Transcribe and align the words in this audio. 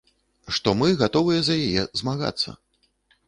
Што 0.57 0.71
мы 0.79 0.87
гатовыя 1.01 1.43
за 1.49 1.57
яе 1.67 1.83
змагацца. 2.01 2.57